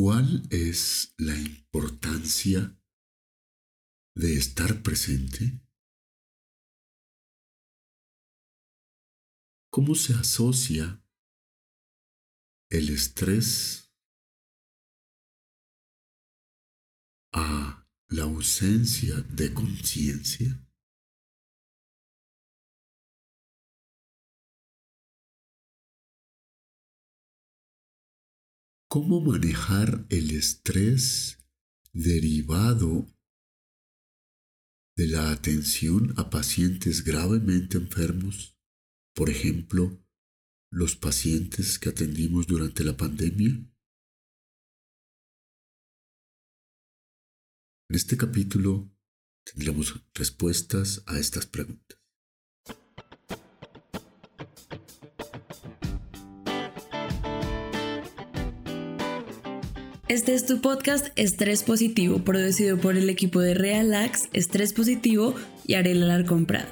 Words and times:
¿Cuál 0.00 0.46
es 0.50 1.12
la 1.18 1.36
importancia 1.36 2.80
de 4.14 4.34
estar 4.36 4.80
presente? 4.84 5.60
¿Cómo 9.72 9.96
se 9.96 10.14
asocia 10.14 11.02
el 12.70 12.90
estrés 12.90 13.92
a 17.32 17.84
la 18.06 18.22
ausencia 18.22 19.16
de 19.22 19.52
conciencia? 19.52 20.67
¿Cómo 28.90 29.20
manejar 29.20 30.06
el 30.08 30.30
estrés 30.30 31.36
derivado 31.92 33.06
de 34.96 35.08
la 35.08 35.30
atención 35.30 36.14
a 36.16 36.30
pacientes 36.30 37.04
gravemente 37.04 37.76
enfermos? 37.76 38.58
Por 39.14 39.28
ejemplo, 39.28 40.02
los 40.70 40.96
pacientes 40.96 41.78
que 41.78 41.90
atendimos 41.90 42.46
durante 42.46 42.82
la 42.82 42.96
pandemia. 42.96 43.50
En 47.90 47.94
este 47.94 48.16
capítulo 48.16 48.90
tendremos 49.44 50.02
respuestas 50.14 51.02
a 51.06 51.18
estas 51.18 51.44
preguntas. 51.44 51.97
Este 60.08 60.32
es 60.32 60.46
tu 60.46 60.62
podcast 60.62 61.08
Estrés 61.16 61.62
Positivo, 61.62 62.24
producido 62.24 62.78
por 62.78 62.96
el 62.96 63.10
equipo 63.10 63.40
de 63.40 63.52
Realax, 63.52 64.30
Estrés 64.32 64.72
Positivo 64.72 65.34
y 65.66 65.74
Arela 65.74 66.06
Alarcón 66.06 66.46
Prada. 66.46 66.66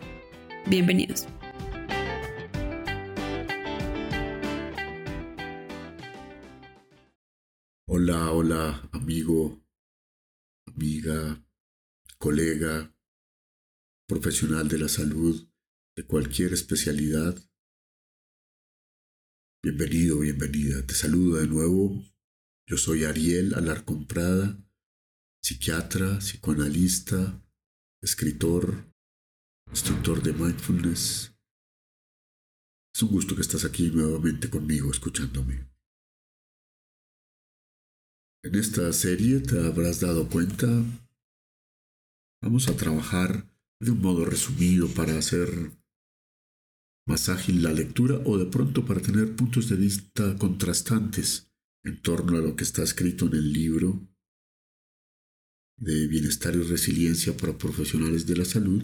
Bienvenidos. 0.68 1.26
Hola, 7.88 8.32
hola, 8.32 8.88
amigo, 8.92 9.64
amiga, 10.68 11.44
colega, 12.20 12.94
profesional 14.08 14.68
de 14.68 14.78
la 14.78 14.90
salud, 14.90 15.48
de 15.96 16.06
cualquier 16.06 16.54
especialidad 16.54 17.36
Bienvenido, 19.64 20.18
bienvenida. 20.18 20.84
Te 20.88 20.96
saludo 20.96 21.38
de 21.38 21.46
nuevo. 21.46 22.04
Yo 22.68 22.78
soy 22.78 23.04
Ariel 23.04 23.54
Alarcón 23.54 24.08
Prada, 24.08 24.58
psiquiatra, 25.40 26.18
psicoanalista, 26.18 27.40
escritor, 28.02 28.92
instructor 29.70 30.24
de 30.24 30.34
mindfulness. 30.34 31.38
Es 32.92 33.04
un 33.04 33.10
gusto 33.10 33.36
que 33.36 33.44
estás 33.44 33.64
aquí 33.64 33.92
nuevamente 33.92 34.50
conmigo 34.50 34.90
escuchándome. 34.90 35.70
En 38.44 38.56
esta 38.56 38.92
serie 38.94 39.42
te 39.42 39.64
habrás 39.64 40.00
dado 40.00 40.28
cuenta, 40.28 40.66
vamos 42.42 42.68
a 42.68 42.76
trabajar 42.76 43.46
de 43.80 43.92
un 43.92 44.02
modo 44.02 44.26
resumido 44.26 44.88
para 44.88 45.20
hacer 45.20 45.72
más 47.08 47.30
ágil 47.30 47.64
la 47.64 47.74
lectura 47.74 48.22
o 48.26 48.38
de 48.38 48.46
pronto 48.46 48.86
para 48.86 49.02
tener 49.02 49.36
puntos 49.36 49.70
de 49.70 49.76
vista 49.76 50.38
contrastantes 50.38 51.52
en 51.84 52.02
torno 52.02 52.38
a 52.38 52.42
lo 52.42 52.56
que 52.56 52.64
está 52.64 52.84
escrito 52.84 53.26
en 53.26 53.34
el 53.34 53.54
libro 53.54 54.08
de 55.78 56.08
bienestar 56.08 56.56
y 56.56 56.62
resiliencia 56.62 57.36
para 57.36 57.58
profesionales 57.58 58.28
de 58.28 58.38
la 58.38 58.46
salud, 58.46 58.84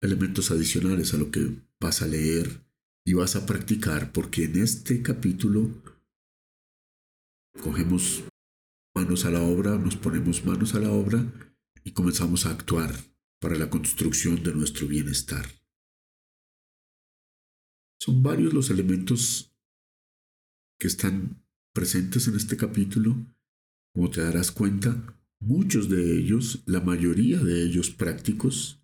elementos 0.00 0.52
adicionales 0.52 1.12
a 1.12 1.16
lo 1.16 1.30
que 1.32 1.60
vas 1.80 2.02
a 2.02 2.06
leer 2.06 2.64
y 3.04 3.14
vas 3.14 3.34
a 3.34 3.46
practicar, 3.46 4.12
porque 4.12 4.44
en 4.44 4.62
este 4.62 5.02
capítulo 5.02 5.82
cogemos 7.60 8.22
manos 8.94 9.24
a 9.24 9.30
la 9.30 9.42
obra, 9.42 9.76
nos 9.76 9.96
ponemos 9.96 10.44
manos 10.44 10.74
a 10.74 10.80
la 10.80 10.90
obra 10.90 11.24
y 11.82 11.92
comenzamos 11.92 12.46
a 12.46 12.50
actuar 12.50 12.94
para 13.40 13.56
la 13.56 13.68
construcción 13.68 14.42
de 14.42 14.54
nuestro 14.54 14.86
bienestar. 14.86 15.46
Son 18.06 18.22
varios 18.22 18.54
los 18.54 18.70
elementos 18.70 19.52
que 20.78 20.86
están 20.86 21.44
presentes 21.74 22.28
en 22.28 22.36
este 22.36 22.56
capítulo. 22.56 23.16
Como 23.92 24.10
te 24.10 24.20
darás 24.20 24.52
cuenta, 24.52 25.18
muchos 25.40 25.90
de 25.90 26.16
ellos, 26.16 26.62
la 26.66 26.80
mayoría 26.80 27.40
de 27.40 27.64
ellos 27.64 27.90
prácticos, 27.90 28.80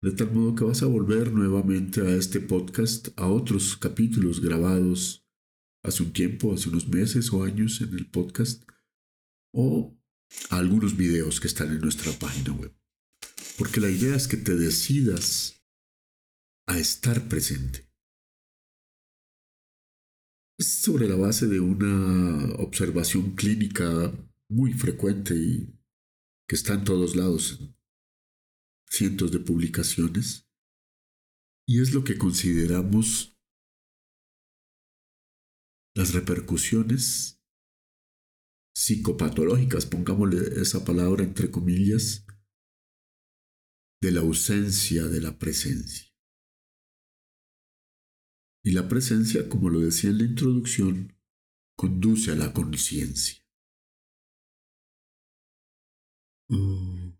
de 0.00 0.12
tal 0.12 0.32
modo 0.32 0.54
que 0.54 0.62
vas 0.62 0.80
a 0.84 0.86
volver 0.86 1.32
nuevamente 1.32 2.02
a 2.02 2.14
este 2.14 2.38
podcast, 2.38 3.08
a 3.16 3.26
otros 3.26 3.76
capítulos 3.76 4.40
grabados 4.40 5.26
hace 5.82 6.04
un 6.04 6.12
tiempo, 6.12 6.54
hace 6.54 6.68
unos 6.68 6.86
meses 6.86 7.32
o 7.32 7.42
años 7.42 7.80
en 7.80 7.92
el 7.94 8.08
podcast, 8.08 8.62
o 9.52 9.98
a 10.50 10.58
algunos 10.58 10.96
videos 10.96 11.40
que 11.40 11.48
están 11.48 11.72
en 11.72 11.80
nuestra 11.80 12.12
página 12.12 12.52
web. 12.52 12.72
Porque 13.58 13.80
la 13.80 13.90
idea 13.90 14.14
es 14.14 14.28
que 14.28 14.36
te 14.36 14.54
decidas 14.54 15.60
a 16.68 16.78
estar 16.78 17.26
presente 17.26 17.91
sobre 20.62 21.08
la 21.08 21.16
base 21.16 21.46
de 21.46 21.60
una 21.60 22.54
observación 22.54 23.34
clínica 23.34 24.12
muy 24.50 24.72
frecuente 24.72 25.34
y 25.34 25.78
que 26.48 26.56
está 26.56 26.74
en 26.74 26.84
todos 26.84 27.16
lados, 27.16 27.74
cientos 28.88 29.32
de 29.32 29.38
publicaciones, 29.38 30.48
y 31.66 31.80
es 31.80 31.94
lo 31.94 32.04
que 32.04 32.18
consideramos 32.18 33.38
las 35.94 36.12
repercusiones 36.12 37.40
psicopatológicas, 38.74 39.86
pongámosle 39.86 40.60
esa 40.60 40.84
palabra 40.84 41.24
entre 41.24 41.50
comillas, 41.50 42.26
de 44.02 44.10
la 44.10 44.20
ausencia 44.20 45.06
de 45.06 45.20
la 45.20 45.38
presencia. 45.38 46.11
Y 48.64 48.72
la 48.72 48.88
presencia, 48.88 49.48
como 49.48 49.70
lo 49.70 49.80
decía 49.80 50.10
en 50.10 50.18
la 50.18 50.24
introducción, 50.24 51.12
conduce 51.76 52.30
a 52.30 52.36
la 52.36 52.52
conciencia. 52.52 53.42
Mm. 56.48 57.14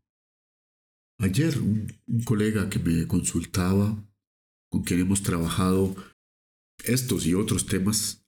ayer 1.20 1.58
un, 1.58 1.88
colega 2.26 2.68
que 2.68 2.78
me 2.78 3.06
consultaba, 3.06 4.04
con 4.70 4.82
quien 4.82 5.00
hemos 5.00 5.22
trabajado 5.22 5.96
estos 6.84 7.24
y 7.24 7.32
otros 7.32 7.64
temas, 7.66 8.26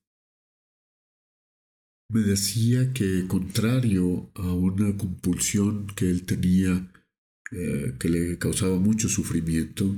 me 2.11 2.21
decía 2.21 2.93
que 2.95 3.27
contrario 3.29 4.31
a 4.35 4.53
una 4.53 4.97
compulsión 4.97 5.89
que 5.89 6.11
él 6.11 6.25
tenía 6.25 6.91
eh, 7.51 7.97
que 8.01 8.09
le 8.09 8.39
causaba 8.39 8.77
mucho 8.79 9.09
sufrimiento, 9.09 9.95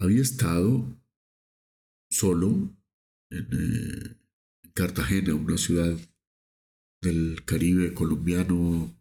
había 0.00 0.22
estado 0.22 0.86
solo 2.10 2.74
eh, 3.30 3.46
en 4.62 4.70
Cartagena, 4.74 5.34
una 5.34 5.58
ciudad 5.58 5.96
del 7.02 7.44
Caribe 7.44 7.94
colombiano 7.94 8.94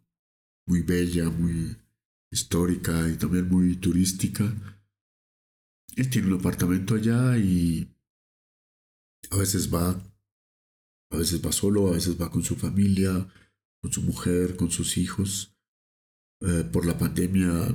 muy 0.68 0.82
bella, 0.82 1.30
muy 1.30 1.76
histórica 2.32 3.08
y 3.10 3.18
también 3.18 3.48
muy 3.48 3.78
turística. 3.78 4.44
Él 5.96 6.10
tiene 6.10 6.28
un 6.28 6.40
apartamento 6.40 6.96
allá 6.96 7.38
y 7.38 7.88
a 9.32 9.38
veces 9.38 9.74
va, 9.74 9.90
a 11.12 11.18
veces 11.18 11.44
va 11.44 11.52
solo, 11.52 11.88
a 11.88 11.94
veces 11.94 12.20
va 12.22 12.30
con 12.30 12.44
su 12.44 12.56
familia, 12.56 13.28
con 13.82 13.92
su 13.92 14.02
mujer, 14.04 14.56
con 14.56 14.70
sus 14.70 14.98
hijos. 14.98 15.54
Eh, 16.42 16.64
por 16.72 16.86
la 16.86 16.98
pandemia 16.98 17.68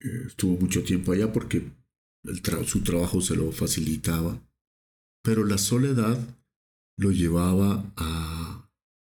eh, 0.00 0.22
estuvo 0.26 0.56
mucho 0.56 0.82
tiempo 0.82 1.12
allá 1.12 1.32
porque 1.32 1.70
su 2.66 2.82
trabajo 2.82 3.20
se 3.20 3.36
lo 3.36 3.52
facilitaba. 3.52 4.40
pero 5.24 5.44
la 5.44 5.56
soledad 5.58 6.18
lo 6.98 7.10
llevaba 7.10 7.92
a, 7.96 8.68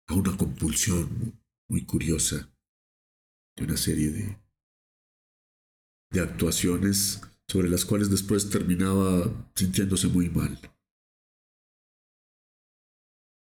a 0.08 0.14
una 0.14 0.36
compulsión 0.36 1.40
muy 1.70 1.86
curiosa 1.86 2.52
de 3.56 3.64
una 3.66 3.78
serie 3.78 4.12
de, 4.12 4.38
de 6.12 6.20
actuaciones 6.20 7.22
sobre 7.48 7.70
las 7.70 7.86
cuales 7.86 8.10
después 8.10 8.50
terminaba 8.50 9.52
sintiéndose 9.56 10.08
muy 10.08 10.30
mal. 10.30 10.60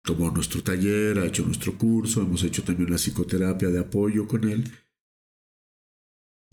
Tomó 0.05 0.31
nuestro 0.31 0.63
taller, 0.63 1.19
ha 1.19 1.27
hecho 1.27 1.45
nuestro 1.45 1.77
curso, 1.77 2.23
hemos 2.23 2.43
hecho 2.43 2.65
también 2.65 2.91
la 2.91 2.97
psicoterapia 2.97 3.69
de 3.69 3.81
apoyo 3.81 4.27
con 4.27 4.49
él. 4.49 4.65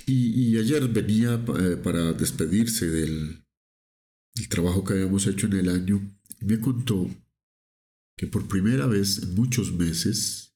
Y, 0.07 0.57
ayer 0.59 0.87
venía 0.87 1.33
eh, 1.33 1.77
para 1.77 2.13
despedirse 2.13 2.87
del, 2.87 3.43
del 4.35 4.49
trabajo 4.49 4.83
que 4.83 4.93
habíamos 4.93 5.25
hecho 5.25 5.47
en 5.47 5.53
el 5.53 5.69
año 5.69 5.99
y 6.39 6.45
me 6.45 6.59
contó 6.59 7.09
que 8.17 8.27
por 8.27 8.47
primera 8.47 8.85
vez 8.85 9.23
en 9.23 9.35
muchos 9.35 9.73
meses, 9.73 10.55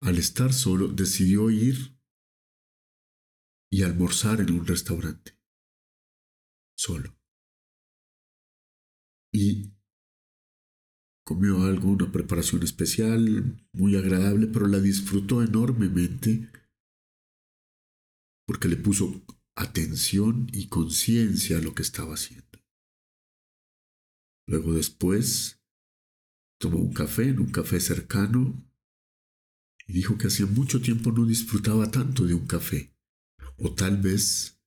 al 0.00 0.18
estar 0.18 0.52
solo, 0.52 0.88
decidió 0.88 1.50
ir 1.50 1.98
y 3.70 3.82
almorzar 3.82 4.40
en 4.40 4.52
un 4.52 4.66
restaurante, 4.66 5.38
solo. 6.76 7.16
Y 9.32 9.72
comió 11.24 11.62
algo, 11.64 11.90
una 11.90 12.10
preparación 12.10 12.62
especial, 12.62 13.68
muy 13.72 13.96
agradable, 13.96 14.46
pero 14.46 14.68
la 14.68 14.78
disfrutó 14.78 15.42
enormemente 15.42 16.50
porque 18.46 18.68
le 18.68 18.76
puso 18.76 19.24
atención 19.56 20.48
y 20.52 20.68
conciencia 20.68 21.58
a 21.58 21.60
lo 21.60 21.74
que 21.74 21.82
estaba 21.82 22.14
haciendo. 22.14 22.44
Luego 24.46 24.74
después 24.74 25.60
tomó 26.60 26.78
un 26.78 26.92
café 26.92 27.28
en 27.28 27.40
un 27.40 27.50
café 27.50 27.80
cercano 27.80 28.62
y 29.86 29.92
dijo 29.92 30.18
que 30.18 30.28
hacía 30.28 30.46
mucho 30.46 30.80
tiempo 30.80 31.12
no 31.12 31.26
disfrutaba 31.26 31.90
tanto 31.90 32.26
de 32.26 32.34
un 32.34 32.46
café, 32.46 32.94
o 33.58 33.74
tal 33.74 33.98
vez 33.98 34.60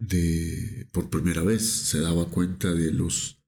de 0.00 0.88
por 0.92 1.10
primera 1.10 1.42
vez 1.42 1.64
se 1.64 2.00
daba 2.00 2.30
cuenta 2.30 2.72
de 2.72 2.92
los 2.92 3.42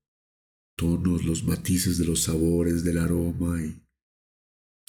tonos, 0.76 1.24
los 1.24 1.44
matices 1.44 1.98
de 1.98 2.06
los 2.06 2.22
sabores, 2.22 2.84
del 2.84 2.98
aroma 2.98 3.62
y, 3.62 3.82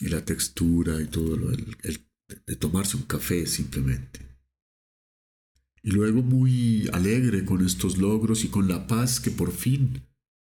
la 0.08 0.26
textura 0.26 1.00
y 1.00 1.06
todo 1.08 1.38
lo 1.38 1.52
de 1.52 2.56
tomarse 2.56 2.98
un 2.98 3.04
café 3.04 3.46
simplemente. 3.46 4.31
Y 5.84 5.92
luego 5.92 6.22
muy 6.22 6.88
alegre 6.94 7.44
con 7.44 7.66
estos 7.66 7.98
logros 7.98 8.44
y 8.44 8.50
con 8.50 8.68
la 8.68 8.88
paz 8.88 9.20
que 9.20 9.32
por 9.32 9.52
fin 9.52 10.04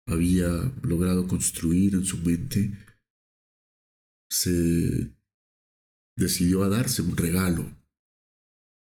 había 0.06 0.72
logrado 0.84 1.28
construir 1.28 1.96
en 1.96 2.06
su 2.06 2.18
mente, 2.18 2.78
se 4.30 5.14
decidió 6.16 6.64
a 6.64 6.70
darse 6.70 7.02
un 7.02 7.18
regalo. 7.18 7.66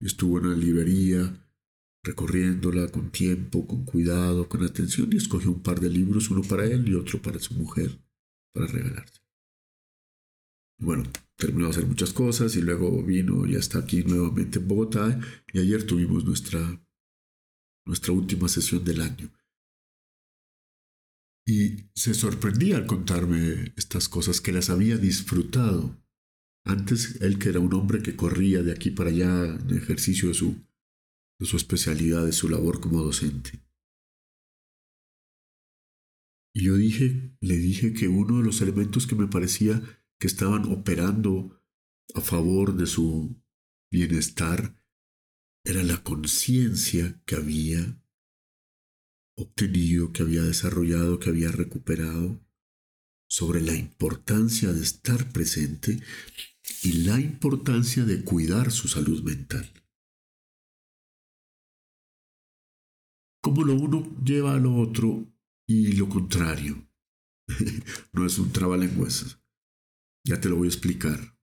Estuvo 0.01 0.39
en 0.39 0.51
la 0.51 0.57
librería 0.57 1.39
recorriéndola 2.05 2.89
con 2.89 3.11
tiempo, 3.11 3.67
con 3.67 3.85
cuidado, 3.85 4.49
con 4.49 4.65
atención 4.65 5.13
y 5.13 5.17
escogió 5.17 5.53
un 5.53 5.63
par 5.63 5.81
de 5.81 5.89
libros, 5.89 6.31
uno 6.31 6.43
para 6.43 6.67
él 6.67 6.89
y 6.89 6.95
otro 6.95 7.23
para 7.23 7.39
su 7.39 7.55
mujer, 7.55 7.99
para 8.53 8.67
regalarse. 8.67 9.21
Bueno, 10.79 11.05
terminó 11.43 11.65
de 11.65 11.71
hacer 11.73 11.87
muchas 11.87 12.13
cosas 12.13 12.55
y 12.55 12.63
luego 12.63 13.03
vino 13.03 13.45
y 13.47 13.57
está 13.57 13.81
aquí 13.81 14.05
nuevamente 14.05 14.61
en 14.61 14.69
Bogotá 14.69 15.21
y 15.53 15.59
ayer 15.59 15.85
tuvimos 15.85 16.25
nuestra, 16.25 16.81
nuestra 17.85 18.13
última 18.13 18.49
sesión 18.49 18.85
del 18.85 19.01
año. 19.01 19.29
Y 21.45 21.91
se 21.97 22.15
sorprendía 22.15 22.77
al 22.77 22.87
contarme 22.87 23.75
estas 23.77 24.09
cosas 24.09 24.41
que 24.41 24.53
las 24.53 24.71
había 24.71 24.97
disfrutado. 24.99 26.01
Antes 26.65 27.21
él 27.21 27.41
que 27.41 27.49
era 27.49 27.59
un 27.59 27.75
hombre 27.75 28.05
que 28.05 28.15
corría 28.15 28.63
de 28.63 28.71
aquí 28.71 28.93
para 28.93 29.11
allá 29.11 29.47
en 29.47 29.77
ejercicio 29.77 30.29
de 30.29 30.35
su, 30.35 30.65
de 31.41 31.47
su 31.47 31.57
especialidad, 31.57 32.25
de 32.25 32.33
su 32.33 32.49
labor 32.49 32.79
como 32.79 33.03
docente. 33.03 33.61
Y 36.55 36.67
yo 36.67 36.77
dije, 36.77 37.37
le 37.41 37.57
dije 37.57 37.95
que 37.95 38.07
uno 38.07 38.39
de 38.39 38.45
los 38.45 38.61
elementos 38.61 39.09
que 39.09 39.17
me 39.17 39.27
parecía 39.27 39.83
que 40.23 40.29
estaban 40.29 40.71
operando 40.71 41.61
a 42.15 42.21
favor 42.21 42.77
de 42.77 42.87
su 42.87 43.43
bienestar 43.91 44.81
era 45.65 45.83
la 45.83 46.05
conciencia 46.05 47.21
que 47.27 47.35
había 47.35 48.01
obtenido, 49.37 50.13
que 50.13 50.23
había 50.23 50.43
desarrollado, 50.43 51.19
que 51.19 51.31
había 51.31 51.51
recuperado 51.51 52.41
sobre 53.29 53.63
la 53.63 53.75
importancia 53.75 54.73
de 54.73 54.81
estar 54.81 55.33
presente 55.33 56.01
y 56.85 57.03
la 57.03 57.19
importancia 57.19 58.05
de 58.05 58.23
cuidar 58.23 58.71
su 58.71 58.87
salud 58.87 59.25
mental. 59.25 59.73
Como 63.43 63.65
lo 63.65 63.75
uno 63.75 64.09
lleva 64.23 64.55
a 64.55 64.61
lo 64.61 64.77
otro 64.77 65.27
y 65.67 65.95
lo 65.95 66.09
contrario. 66.09 66.87
no 68.13 68.25
es 68.25 68.39
un 68.39 68.53
trabalenguas. 68.53 69.42
Ya 70.25 70.41
te 70.41 70.49
lo 70.49 70.57
voy 70.57 70.69
a 70.69 70.71
explicar. 70.71 71.37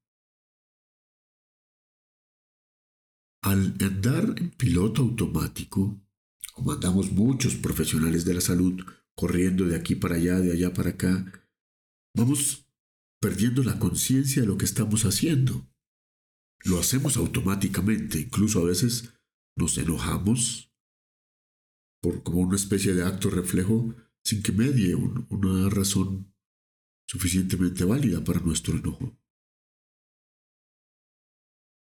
Al 3.42 3.76
andar 3.82 4.36
en 4.38 4.52
piloto 4.52 5.02
automático, 5.02 6.02
como 6.54 6.74
muchos 7.12 7.56
profesionales 7.56 8.26
de 8.26 8.34
la 8.34 8.42
salud 8.42 8.84
corriendo 9.16 9.66
de 9.66 9.76
aquí 9.76 9.96
para 9.96 10.16
allá, 10.16 10.40
de 10.40 10.52
allá 10.52 10.74
para 10.74 10.92
acá, 10.92 11.48
vamos 12.16 12.70
perdiendo 13.22 13.64
la 13.64 13.80
conciencia 13.80 14.42
de 14.42 14.48
lo 14.48 14.58
que 14.58 14.66
estamos 14.66 15.06
haciendo. 15.06 15.70
Lo 16.64 16.80
hacemos 16.80 17.18
automáticamente, 17.18 18.20
incluso 18.20 18.60
a 18.60 18.66
veces 18.66 19.14
nos 19.58 19.78
enojamos 19.78 20.74
por 22.02 22.24
como 22.24 22.40
una 22.40 22.56
especie 22.56 22.94
de 22.94 23.04
acto 23.04 23.30
reflejo 23.30 23.96
sin 24.24 24.42
que 24.42 24.52
medie 24.52 24.96
una 24.96 25.70
razón 25.70 26.34
suficientemente 27.10 27.86
válida 27.86 28.24
para 28.24 28.40
nuestro 28.40 28.78
enojo. 28.78 29.18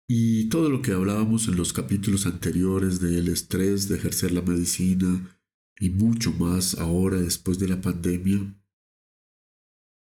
Y 0.10 0.48
todo 0.48 0.70
lo 0.70 0.82
que 0.82 0.94
hablábamos 0.94 1.50
en 1.50 1.58
los 1.58 1.74
capítulos 1.74 2.26
anteriores 2.26 3.02
del 3.02 3.28
estrés, 3.28 3.90
de 3.90 3.98
ejercer 3.98 4.32
la 4.32 4.42
medicina 4.42 5.38
y 5.78 5.90
mucho 5.90 6.32
más 6.32 6.76
ahora 6.76 7.18
después 7.18 7.60
de 7.60 7.68
la 7.68 7.82
pandemia, 7.82 8.40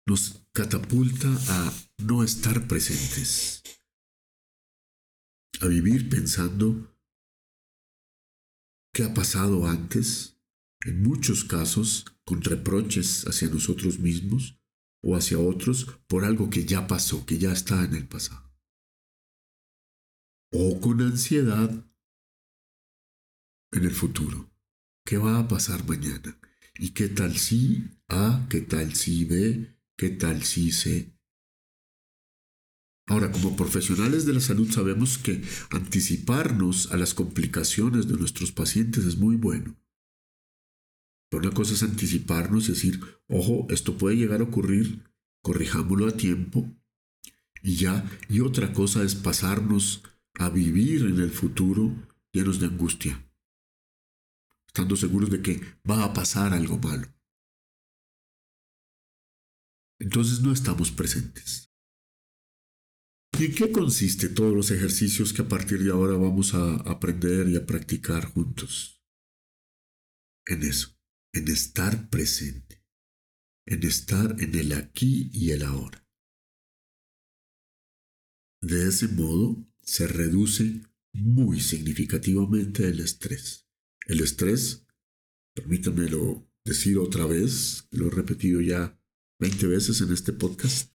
nos 0.07 0.45
catapulta 0.53 1.27
a 1.49 1.73
no 2.03 2.23
estar 2.23 2.67
presentes, 2.67 3.63
a 5.59 5.65
vivir 5.65 6.07
pensando 6.07 6.95
qué 8.93 9.05
ha 9.05 9.13
pasado 9.15 9.67
antes, 9.67 10.39
en 10.81 11.01
muchos 11.01 11.45
casos 11.45 12.05
con 12.25 12.43
reproches 12.43 13.25
hacia 13.27 13.49
nosotros 13.49 13.97
mismos 13.97 14.59
o 15.05 15.15
hacia 15.15 15.39
otros 15.39 15.87
por 16.07 16.25
algo 16.25 16.49
que 16.49 16.65
ya 16.65 16.87
pasó, 16.87 17.25
que 17.25 17.37
ya 17.37 17.53
está 17.53 17.85
en 17.85 17.93
el 17.95 18.07
pasado 18.07 18.45
o 20.57 20.79
con 20.79 21.01
ansiedad 21.01 21.85
en 23.71 23.83
el 23.83 23.91
futuro. 23.91 24.49
¿Qué 25.05 25.17
va 25.17 25.39
a 25.39 25.47
pasar 25.47 25.85
mañana? 25.85 26.39
¿Y 26.79 26.91
qué 26.91 27.09
tal 27.09 27.37
si 27.37 27.83
A? 28.07 28.47
¿Qué 28.49 28.61
tal 28.61 28.95
si 28.95 29.25
B? 29.25 29.77
¿Qué 29.97 30.09
tal 30.09 30.43
si 30.43 30.71
C? 30.71 31.13
Ahora, 33.07 33.31
como 33.31 33.55
profesionales 33.55 34.25
de 34.25 34.33
la 34.33 34.39
salud 34.39 34.71
sabemos 34.71 35.19
que 35.19 35.43
anticiparnos 35.69 36.91
a 36.91 36.97
las 36.97 37.13
complicaciones 37.13 38.07
de 38.07 38.17
nuestros 38.17 38.51
pacientes 38.51 39.05
es 39.05 39.17
muy 39.17 39.35
bueno. 39.35 39.77
Una 41.35 41.51
cosa 41.51 41.73
es 41.73 41.83
anticiparnos 41.83 42.69
y 42.69 42.73
decir, 42.73 43.01
ojo, 43.27 43.67
esto 43.69 43.97
puede 43.97 44.15
llegar 44.15 44.41
a 44.41 44.45
ocurrir, 44.45 45.03
corrijámoslo 45.41 46.07
a 46.07 46.17
tiempo 46.17 46.73
y 47.61 47.75
ya. 47.75 48.09
Y 48.29 48.39
otra 48.39 48.73
cosa 48.73 49.03
es 49.03 49.15
pasarnos 49.15 50.03
a 50.35 50.49
vivir 50.49 51.01
en 51.05 51.19
el 51.19 51.31
futuro 51.31 51.93
llenos 52.31 52.59
de 52.59 52.67
angustia, 52.67 53.29
estando 54.67 54.95
seguros 54.95 55.29
de 55.29 55.41
que 55.41 55.61
va 55.89 56.03
a 56.03 56.13
pasar 56.13 56.53
algo 56.53 56.77
malo. 56.77 57.07
Entonces 59.99 60.41
no 60.41 60.51
estamos 60.51 60.91
presentes. 60.91 61.71
¿Y 63.37 63.45
en 63.45 63.55
qué 63.55 63.71
consiste 63.71 64.29
todos 64.29 64.53
los 64.53 64.71
ejercicios 64.71 65.33
que 65.33 65.41
a 65.41 65.47
partir 65.47 65.83
de 65.83 65.91
ahora 65.91 66.13
vamos 66.13 66.53
a 66.53 66.75
aprender 66.75 67.49
y 67.49 67.57
a 67.57 67.65
practicar 67.65 68.25
juntos? 68.25 69.03
En 70.45 70.63
eso, 70.63 70.94
en 71.35 71.49
estar 71.49 72.09
presente, 72.09 72.81
en 73.67 73.83
estar 73.83 74.41
en 74.41 74.55
el 74.55 74.71
aquí 74.71 75.29
y 75.33 75.51
el 75.51 75.63
ahora. 75.63 76.07
De 78.61 78.87
ese 78.87 79.09
modo, 79.09 79.67
se 79.81 80.07
reduce 80.07 80.81
muy 81.13 81.59
significativamente 81.59 82.87
el 82.87 83.01
estrés. 83.01 83.67
El 84.07 84.21
estrés, 84.21 84.87
permítanme 85.53 86.09
lo 86.09 86.49
decir 86.63 86.97
otra 86.97 87.25
vez, 87.25 87.85
lo 87.91 88.07
he 88.07 88.11
repetido 88.11 88.61
ya 88.61 88.97
20 89.39 89.67
veces 89.67 89.99
en 89.99 90.13
este 90.13 90.31
podcast, 90.31 90.93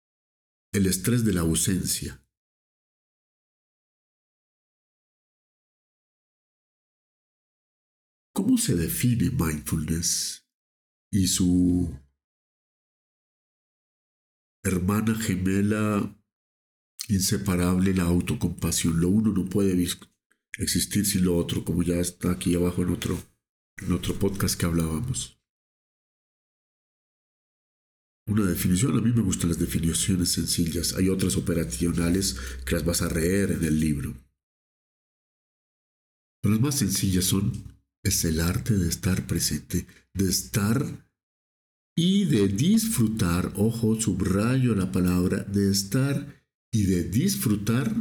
el 0.71 0.85
estrés 0.85 1.25
de 1.25 1.33
la 1.33 1.41
ausencia. 1.41 2.23
¿Cómo 8.37 8.55
se 8.59 8.75
define 8.75 9.31
mindfulness 9.31 10.47
y 11.11 11.25
su 11.25 11.91
hermana 14.63 15.15
gemela 15.15 16.15
inseparable, 17.07 17.95
la 17.95 18.03
autocompasión? 18.03 19.01
Lo 19.01 19.09
uno 19.09 19.31
no 19.31 19.49
puede 19.49 19.73
existir 20.59 21.07
sin 21.07 21.25
lo 21.25 21.35
otro, 21.35 21.65
como 21.65 21.81
ya 21.81 21.95
está 21.95 22.29
aquí 22.29 22.53
abajo 22.53 22.83
en 22.83 22.89
otro, 22.89 23.17
en 23.77 23.91
otro 23.91 24.19
podcast 24.19 24.53
que 24.53 24.67
hablábamos. 24.67 25.41
Una 28.27 28.45
definición, 28.45 28.99
a 28.99 29.01
mí 29.01 29.11
me 29.13 29.23
gustan 29.23 29.49
las 29.49 29.57
definiciones 29.57 30.33
sencillas, 30.33 30.93
hay 30.93 31.09
otras 31.09 31.37
operacionales 31.37 32.37
que 32.67 32.75
las 32.75 32.85
vas 32.85 33.01
a 33.01 33.11
leer 33.11 33.53
en 33.53 33.63
el 33.63 33.79
libro. 33.79 34.13
Pero 36.43 36.53
las 36.53 36.61
más 36.61 36.77
sencillas 36.77 37.25
son, 37.25 37.76
es 38.07 38.25
el 38.25 38.39
arte 38.39 38.75
de 38.77 38.87
estar 38.87 39.27
presente, 39.27 39.85
de 40.13 40.29
estar 40.29 41.07
y 41.95 42.25
de 42.25 42.47
disfrutar, 42.47 43.53
ojo, 43.55 43.99
subrayo 43.99 44.75
la 44.75 44.91
palabra, 44.91 45.43
de 45.43 45.71
estar 45.71 46.45
y 46.71 46.85
de 46.85 47.03
disfrutar 47.03 47.93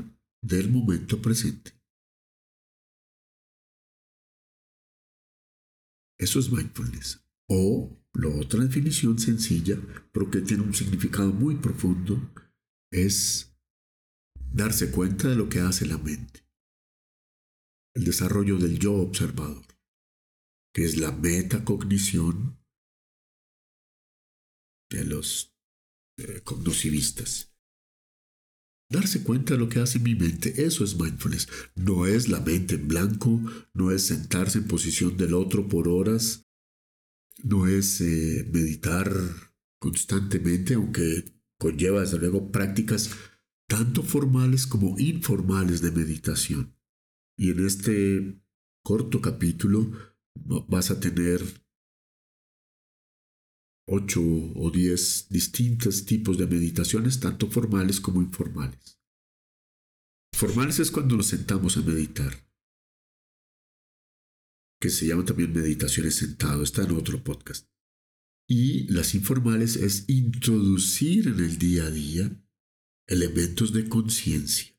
del 0.42 0.70
momento 0.70 1.20
presente. 1.20 1.72
Eso 6.18 6.38
es 6.38 6.50
mindfulness. 6.50 7.22
O 7.48 7.96
la 8.14 8.28
otra 8.28 8.64
definición 8.64 9.18
sencilla, 9.18 9.76
pero 10.12 10.30
que 10.30 10.40
tiene 10.40 10.62
un 10.62 10.74
significado 10.74 11.32
muy 11.32 11.56
profundo, 11.56 12.32
es 12.90 13.54
darse 14.52 14.90
cuenta 14.90 15.28
de 15.28 15.36
lo 15.36 15.48
que 15.48 15.60
hace 15.60 15.86
la 15.86 15.98
mente. 15.98 16.46
El 17.94 18.04
desarrollo 18.04 18.58
del 18.58 18.78
yo 18.78 18.94
observador, 18.94 19.75
que 20.76 20.84
es 20.84 20.98
la 20.98 21.10
metacognición 21.10 22.62
de 24.90 25.04
los 25.04 25.56
eh. 26.18 26.42
Darse 28.90 29.24
cuenta 29.24 29.54
de 29.54 29.60
lo 29.60 29.70
que 29.70 29.80
hace 29.80 29.98
mi 29.98 30.14
mente, 30.14 30.66
eso 30.66 30.84
es 30.84 31.00
mindfulness. 31.00 31.48
No 31.76 32.04
es 32.04 32.28
la 32.28 32.40
mente 32.40 32.74
en 32.74 32.88
blanco, 32.88 33.40
no 33.72 33.90
es 33.90 34.02
sentarse 34.02 34.58
en 34.58 34.68
posición 34.68 35.16
del 35.16 35.32
otro 35.32 35.66
por 35.66 35.88
horas 35.88 36.46
no 37.42 37.66
es 37.66 38.00
eh, 38.00 38.48
meditar 38.52 39.12
constantemente, 39.78 40.74
aunque 40.74 41.24
conlleva 41.58 42.00
desde 42.00 42.18
luego 42.18 42.50
prácticas 42.50 43.10
tanto 43.68 44.02
formales 44.02 44.66
como 44.66 44.98
informales 44.98 45.80
de 45.80 45.90
meditación. 45.90 46.76
Y 47.38 47.50
en 47.50 47.66
este 47.66 48.40
corto 48.82 49.20
capítulo 49.20 50.15
vas 50.44 50.90
a 50.90 51.00
tener 51.00 51.42
ocho 53.88 54.20
o 54.22 54.70
diez 54.70 55.28
distintos 55.28 56.04
tipos 56.04 56.38
de 56.38 56.46
meditaciones, 56.46 57.20
tanto 57.20 57.50
formales 57.50 58.00
como 58.00 58.20
informales. 58.20 59.00
Formales 60.34 60.80
es 60.80 60.90
cuando 60.90 61.16
nos 61.16 61.28
sentamos 61.28 61.76
a 61.76 61.82
meditar 61.82 62.46
que 64.80 64.90
se 64.90 65.06
llama 65.06 65.24
también 65.24 65.52
meditaciones 65.52 66.16
sentado, 66.16 66.62
está 66.62 66.84
en 66.84 66.92
otro 66.92 67.22
podcast. 67.22 67.68
Y 68.48 68.86
las 68.92 69.14
informales 69.14 69.76
es 69.76 70.08
introducir 70.08 71.28
en 71.28 71.40
el 71.40 71.58
día 71.58 71.86
a 71.86 71.90
día 71.90 72.44
elementos 73.08 73.72
de 73.72 73.88
conciencia, 73.88 74.76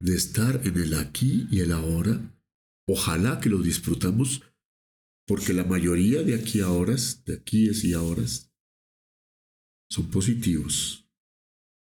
de 0.00 0.14
estar 0.14 0.66
en 0.66 0.76
el 0.76 0.94
aquí 0.94 1.46
y 1.50 1.60
el 1.60 1.72
ahora. 1.72 2.37
Ojalá 2.88 3.38
que 3.38 3.50
lo 3.50 3.58
disfrutamos, 3.58 4.42
porque 5.26 5.52
la 5.52 5.64
mayoría 5.64 6.22
de 6.22 6.34
aquí 6.34 6.62
a 6.62 6.70
horas, 6.70 7.22
de 7.26 7.34
aquí 7.34 7.70
y 7.70 7.92
ahora, 7.92 8.24
son 9.90 10.10
positivos, 10.10 11.06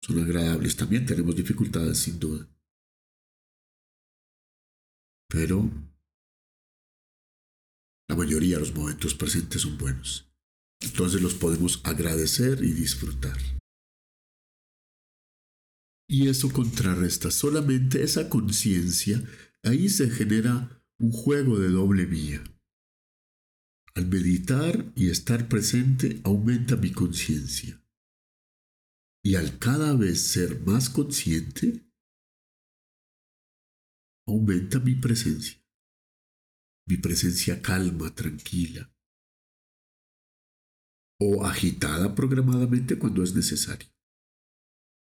son 0.03 0.19
agradables. 0.19 0.75
También 0.77 1.07
tenemos 1.07 1.37
dificultades, 1.37 1.99
sin 1.99 2.19
duda. 2.19 2.49
Pero 5.29 5.71
la 8.09 8.17
mayoría 8.17 8.57
de 8.57 8.61
los 8.61 8.75
momentos 8.75 9.15
presentes 9.15 9.63
son 9.63 9.79
buenos. 9.79 10.29
Entonces 10.81 11.23
los 11.23 11.35
podemos 11.35 11.81
agradecer 11.85 12.65
y 12.65 12.73
disfrutar. 12.73 13.39
Y 16.09 16.29
eso 16.29 16.51
contrarresta 16.51 17.31
solamente 17.31 18.03
esa 18.03 18.29
conciencia. 18.29 19.23
Ahí 19.63 19.89
se 19.91 20.09
genera 20.11 20.78
un 21.01 21.13
juego 21.13 21.59
de 21.59 21.69
doble 21.69 22.07
vía. 22.07 22.43
Al 23.95 24.07
meditar 24.07 24.93
y 24.95 25.11
estar 25.11 25.49
presente 25.49 26.21
aumenta 26.25 26.77
mi 26.77 26.93
conciencia. 26.93 27.83
Y 29.25 29.35
al 29.35 29.59
cada 29.59 29.97
vez 29.97 30.21
ser 30.21 30.61
más 30.61 30.89
consciente, 30.89 31.85
aumenta 34.27 34.79
mi 34.79 34.95
presencia 34.95 35.59
mi 36.89 36.97
presencia 36.97 37.61
calma, 37.61 38.15
tranquila, 38.15 38.91
o 41.21 41.45
agitada 41.45 42.15
programadamente 42.15 42.99
cuando 42.99 43.23
es 43.23 43.35
necesario. 43.35 43.89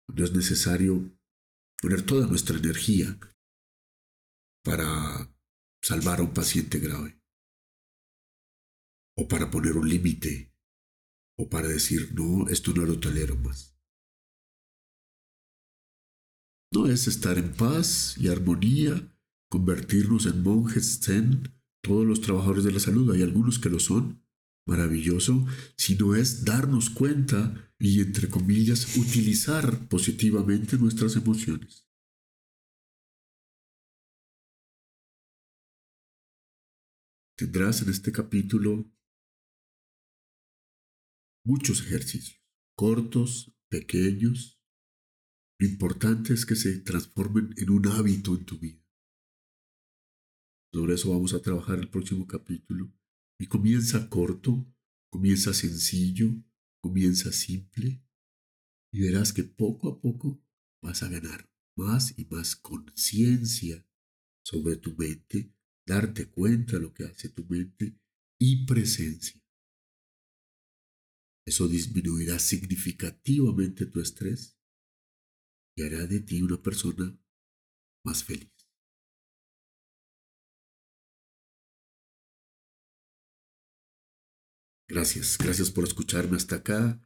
Cuando 0.07 0.23
es 0.23 0.31
necesario 0.33 1.19
poner 1.81 2.05
toda 2.05 2.27
nuestra 2.27 2.57
energía 2.57 3.19
para 4.63 5.34
salvar 5.85 6.19
a 6.19 6.23
un 6.23 6.33
paciente 6.33 6.79
grave, 6.79 7.21
o 9.15 9.27
para 9.27 9.51
poner 9.51 9.77
un 9.77 9.87
límite, 9.87 10.51
o 11.37 11.47
para 11.47 11.67
decir, 11.67 12.11
no, 12.15 12.49
esto 12.49 12.73
no 12.73 12.85
lo 12.85 12.99
tolero 12.99 13.35
más. 13.35 13.77
No 16.73 16.87
es 16.87 17.07
estar 17.07 17.37
en 17.37 17.53
paz 17.53 18.17
y 18.17 18.29
armonía, 18.29 19.15
convertirnos 19.47 20.25
en 20.25 20.41
monjes 20.41 21.01
zen 21.03 21.53
todos 21.83 22.03
los 22.03 22.19
trabajadores 22.19 22.63
de 22.63 22.71
la 22.71 22.79
salud, 22.79 23.13
hay 23.13 23.21
algunos 23.21 23.59
que 23.59 23.69
lo 23.69 23.77
son, 23.77 24.25
maravilloso, 24.67 25.45
sino 25.77 26.15
es 26.15 26.45
darnos 26.45 26.89
cuenta 26.89 27.71
y, 27.77 28.01
entre 28.01 28.27
comillas, 28.27 28.97
utilizar 28.97 29.87
positivamente 29.87 30.79
nuestras 30.79 31.15
emociones. 31.15 31.84
Tendrás 37.37 37.81
en 37.81 37.89
este 37.89 38.13
capítulo 38.13 38.89
muchos 41.45 41.81
ejercicios, 41.81 42.41
cortos, 42.77 43.53
pequeños. 43.69 44.61
Lo 45.59 45.67
importante 45.67 46.33
es 46.33 46.45
que 46.45 46.55
se 46.55 46.79
transformen 46.79 47.53
en 47.57 47.71
un 47.71 47.87
hábito 47.87 48.35
en 48.35 48.45
tu 48.45 48.57
vida. 48.57 48.81
Sobre 50.73 50.93
eso 50.93 51.11
vamos 51.11 51.33
a 51.33 51.41
trabajar 51.41 51.77
el 51.79 51.89
próximo 51.89 52.25
capítulo. 52.25 52.93
Y 53.37 53.47
comienza 53.47 54.09
corto, 54.09 54.65
comienza 55.11 55.53
sencillo, 55.53 56.41
comienza 56.81 57.33
simple. 57.33 58.01
Y 58.93 59.01
verás 59.01 59.33
que 59.33 59.43
poco 59.43 59.89
a 59.89 59.99
poco 59.99 60.41
vas 60.81 61.03
a 61.03 61.09
ganar 61.09 61.51
más 61.75 62.17
y 62.17 62.23
más 62.25 62.55
conciencia 62.55 63.85
sobre 64.41 64.77
tu 64.77 64.95
mente, 64.95 65.54
darte 65.85 66.29
cuenta 66.29 66.73
de 66.73 66.81
lo 66.81 66.93
que 66.93 67.05
hace 67.05 67.29
tu 67.29 67.45
mente 67.45 67.99
y 68.39 68.65
presencia. 68.65 69.41
Eso 71.47 71.67
disminuirá 71.67 72.39
significativamente 72.39 73.85
tu 73.85 74.01
estrés 74.01 74.57
y 75.77 75.83
hará 75.83 76.07
de 76.07 76.21
ti 76.21 76.41
una 76.41 76.61
persona 76.61 77.15
más 78.03 78.23
feliz. 78.23 78.51
Gracias, 84.87 85.37
gracias 85.37 85.71
por 85.71 85.83
escucharme 85.83 86.37
hasta 86.37 86.57
acá. 86.57 87.01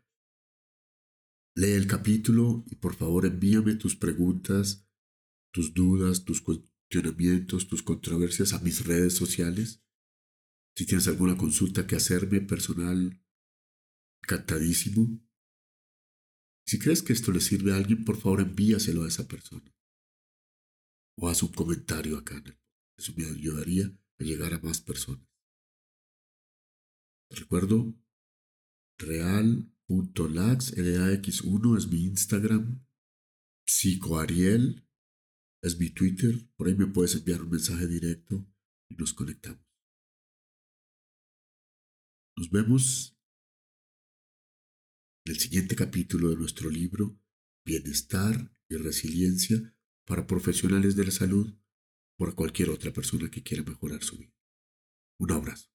Lee 1.55 1.71
el 1.71 1.87
capítulo 1.87 2.63
y 2.67 2.75
por 2.75 2.95
favor 2.95 3.25
envíame 3.25 3.75
tus 3.75 3.95
preguntas, 3.95 4.87
tus 5.51 5.73
dudas, 5.73 6.23
tus 6.23 6.41
cuestionamientos, 6.89 7.67
tus 7.67 7.83
controversias 7.83 8.53
a 8.53 8.59
mis 8.59 8.85
redes 8.85 9.13
sociales. 9.13 9.83
Si 10.75 10.85
tienes 10.85 11.07
alguna 11.07 11.37
consulta 11.37 11.85
que 11.85 11.95
hacerme 11.95 12.41
personal, 12.41 13.21
encantadísimo. 14.23 15.21
Si 16.65 16.79
crees 16.79 17.03
que 17.03 17.13
esto 17.13 17.31
le 17.31 17.41
sirve 17.41 17.73
a 17.73 17.77
alguien, 17.77 18.03
por 18.05 18.19
favor 18.19 18.41
envíaselo 18.41 19.03
a 19.03 19.07
esa 19.07 19.27
persona. 19.27 19.71
O 21.17 21.29
haz 21.29 21.43
un 21.43 21.51
comentario 21.51 22.17
acá. 22.17 22.41
Eso 22.97 23.13
me 23.15 23.25
ayudaría 23.25 23.85
a 24.19 24.23
llegar 24.23 24.53
a 24.53 24.59
más 24.59 24.81
personas. 24.81 25.27
Recuerdo, 27.29 27.93
real.lax, 28.97 30.75
LAX1 30.75 31.77
es 31.77 31.87
mi 31.87 32.05
Instagram, 32.05 32.83
psicoariel 33.67 34.88
es 35.61 35.79
mi 35.79 35.89
Twitter, 35.89 36.47
por 36.55 36.67
ahí 36.67 36.75
me 36.75 36.87
puedes 36.87 37.15
enviar 37.15 37.41
un 37.41 37.49
mensaje 37.49 37.87
directo 37.87 38.45
y 38.89 38.95
nos 38.95 39.13
conectamos. 39.13 39.65
Nos 42.37 42.49
vemos 42.49 43.17
en 45.25 45.33
el 45.33 45.39
siguiente 45.39 45.75
capítulo 45.75 46.29
de 46.29 46.37
nuestro 46.37 46.69
libro 46.69 47.19
Bienestar 47.65 48.51
y 48.69 48.77
Resiliencia 48.77 49.75
para 50.05 50.25
profesionales 50.25 50.95
de 50.95 51.05
la 51.05 51.11
salud 51.11 51.53
por 52.17 52.35
cualquier 52.35 52.69
otra 52.69 52.91
persona 52.91 53.29
que 53.29 53.43
quiera 53.43 53.63
mejorar 53.63 54.03
su 54.03 54.17
vida. 54.17 54.33
Un 55.19 55.31
abrazo. 55.31 55.69